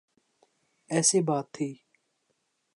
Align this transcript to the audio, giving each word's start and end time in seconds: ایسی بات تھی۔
ایسی 0.91 1.19
بات 1.27 1.45
تھی۔ 1.53 1.69